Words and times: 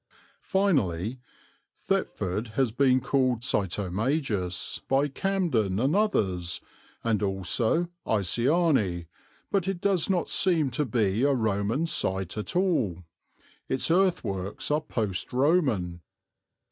Finally, 0.49 1.19
"Thetford 1.85 2.47
has 2.55 2.71
been 2.71 2.99
called 3.01 3.43
Sitomagus 3.43 4.81
by 4.87 5.07
Camden 5.07 5.77
and 5.79 5.95
others, 5.95 6.59
and 7.03 7.21
also 7.21 7.87
Iciani; 8.07 9.05
but 9.51 9.67
it 9.67 9.79
does 9.79 10.09
not 10.09 10.27
seem 10.27 10.71
to 10.71 10.85
be 10.85 11.21
a 11.21 11.35
Roman 11.35 11.85
site 11.85 12.35
at 12.35 12.55
all; 12.55 13.03
its 13.69 13.91
earthworks 13.91 14.71
are 14.71 14.81
post 14.81 15.31
Roman. 15.31 16.01